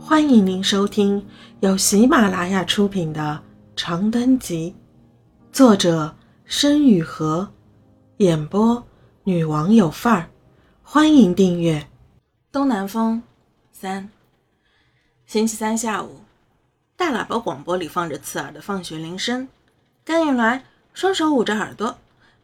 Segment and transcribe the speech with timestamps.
[0.00, 1.26] 欢迎您收听
[1.60, 3.42] 由喜马拉雅出品的
[3.80, 4.74] 《长灯集》，
[5.54, 7.48] 作者申雨禾，
[8.18, 8.86] 演播
[9.24, 10.30] 女王有范儿。
[10.82, 11.80] 欢迎订阅
[12.50, 13.16] 《东南风》
[13.72, 14.08] 三。
[15.26, 16.20] 星期三下午，
[16.96, 19.46] 大喇叭广播里放着刺耳的放学铃声。
[20.04, 21.98] 甘云来双手捂着耳朵，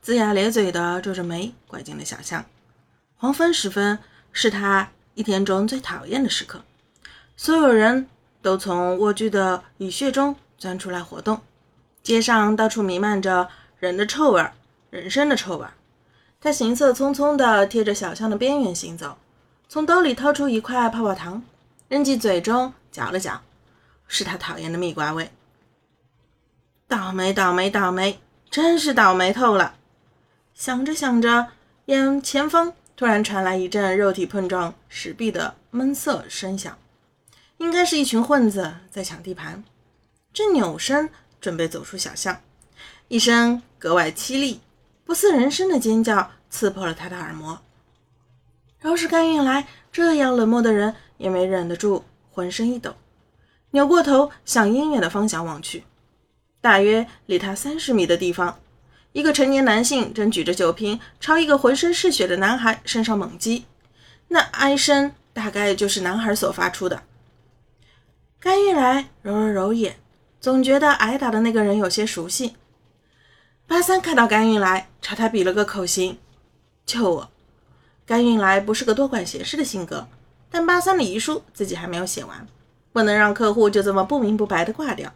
[0.05, 2.45] 龇牙咧嘴地皱着眉，拐进了小巷。
[3.17, 3.99] 黄昏时分，
[4.33, 6.61] 是他一天中最讨厌的时刻。
[7.37, 8.09] 所有人
[8.41, 11.41] 都从蜗居的蚁穴中钻出来活动，
[12.03, 13.49] 街上到处弥漫着
[13.79, 14.53] 人的臭味儿，
[14.91, 15.73] 人参的臭味儿。
[16.41, 19.17] 他行色匆匆地贴着小巷的边缘行走，
[19.69, 21.43] 从兜里掏出一块泡泡糖，
[21.89, 23.41] 扔进嘴中嚼了嚼，
[24.07, 25.31] 是他讨厌的蜜瓜味。
[26.87, 28.21] 倒霉，倒霉，倒霉，
[28.51, 29.75] 真是倒霉透了！
[30.55, 31.49] 想着想着，
[31.87, 36.79] 眼前方突然传来一阵肉体碰撞石壁的闷涩声响。
[37.65, 39.65] 应该是一群混子在抢地盘，
[40.35, 41.09] 正扭身
[41.41, 42.43] 准备走出小巷，
[43.09, 44.61] 一声格外凄厉、
[45.03, 47.63] 不似人声的尖叫刺破了他的耳膜。
[48.81, 52.97] 饶是甘运来这样冷漠的人，也没忍得住，浑身一抖，
[53.71, 55.85] 扭过头向阴远的方向望去。
[56.61, 58.61] 大约离他三十米的地方，
[59.13, 63.65] 一个成年男性正举着酒瓶朝一个浑身是血的男孩身上猛击，
[64.29, 67.03] 那哀声大概就是男孩所发出的。
[68.45, 69.97] 甘运来揉了揉眼，
[70.39, 72.57] 总觉得挨打的那个人有些熟悉。
[73.67, 76.19] 八三看到甘运来，朝他比了个口型
[76.85, 77.31] ：“救我！”
[78.05, 80.07] 甘运来不是个多管闲事的性格，
[80.51, 82.47] 但八三的遗书自己还没有写完，
[82.93, 85.11] 不能让客户就这么不明不白的挂掉。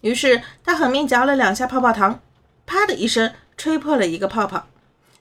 [0.00, 2.22] 于是他狠命嚼了两下泡泡糖，
[2.64, 4.68] 啪的一声吹破了一个泡泡，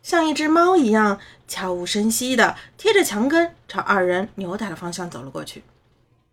[0.02, 1.20] 像一只猫一样
[1.50, 5.62] 悄无声息地贴着墙根朝二人扭打的方向走了过去。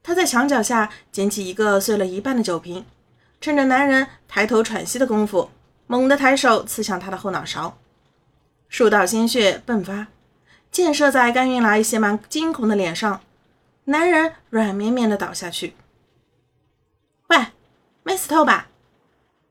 [0.02, 2.84] 他在墙角下捡起一个碎了一半的酒瓶，
[3.40, 5.50] 趁着男人抬头喘息的功夫，
[5.86, 7.78] 猛地抬手刺向他的后脑勺，
[8.68, 10.08] 数道鲜血迸发，
[10.70, 13.20] 溅射在甘云来写满惊恐的脸上。
[13.84, 15.74] 男人软绵绵的倒下去。
[17.28, 17.39] 喂，
[18.02, 18.68] 没死透吧？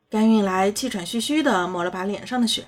[0.10, 2.68] 甘云来气喘吁吁的抹了把脸上的血，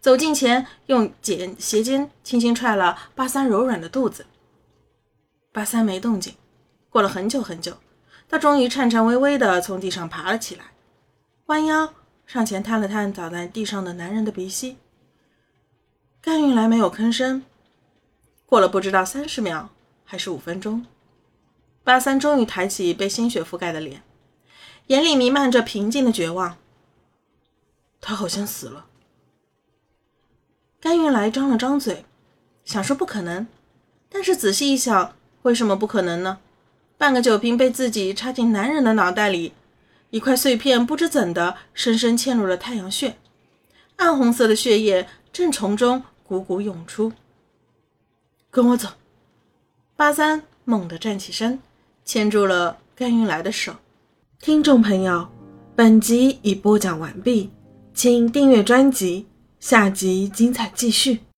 [0.00, 4.26] 走近前用剪鞋尖轻轻踹了巴三柔软的肚子。
[5.52, 6.34] 巴三没动静。
[6.90, 7.78] 过了很久很久，
[8.28, 10.72] 他终于颤颤巍巍地从地上爬了起来，
[11.46, 11.94] 弯腰
[12.26, 14.76] 上前探了探倒在地上的男人的鼻息。
[16.20, 17.44] 甘云来没有吭声。
[18.44, 19.70] 过了不知道三十秒
[20.04, 20.84] 还是五分钟，
[21.84, 24.02] 八三终于抬起被鲜血覆盖的脸，
[24.88, 26.56] 眼里弥漫着平静的绝望。
[28.00, 28.86] 他好像死了。
[30.80, 32.04] 甘云来张了张嘴，
[32.64, 33.46] 想说不可能，
[34.08, 36.40] 但是仔细一想，为什么不可能呢？
[37.00, 39.54] 半个酒瓶被自己插进男人的脑袋里，
[40.10, 43.16] 一块碎片不知怎的深深嵌入了太阳穴，
[43.96, 47.10] 暗红色的血液正从中汩汩涌出。
[48.50, 48.86] 跟我走！
[49.96, 51.58] 八三猛地站起身，
[52.04, 53.76] 牵住了甘云来的手。
[54.38, 55.26] 听众朋友，
[55.74, 57.48] 本集已播讲完毕，
[57.94, 59.24] 请订阅专辑，
[59.58, 61.20] 下集精彩继续。